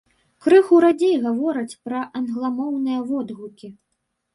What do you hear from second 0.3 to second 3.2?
Крыху радзей гавораць пра англамоўныя